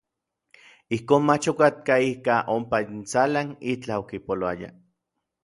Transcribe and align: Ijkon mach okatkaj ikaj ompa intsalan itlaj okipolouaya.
Ijkon 0.95 1.27
mach 1.29 1.49
okatkaj 1.51 1.99
ikaj 2.13 2.39
ompa 2.55 2.81
intsalan 2.87 3.53
itlaj 3.75 4.01
okipolouaya. 4.07 4.73